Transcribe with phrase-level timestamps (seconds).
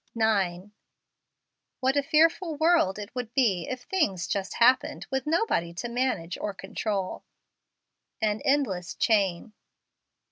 [0.07, 0.71] * 9.
[1.79, 6.19] What a fearful world it would be if things just happened, with nobody to man¬
[6.21, 7.23] age or control!
[8.19, 9.53] An Endless Chain.